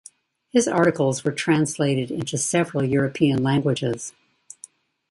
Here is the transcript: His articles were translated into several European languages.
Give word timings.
His 0.49 0.67
articles 0.67 1.23
were 1.23 1.31
translated 1.31 2.09
into 2.09 2.35
several 2.39 2.83
European 2.83 3.43
languages. 3.43 4.13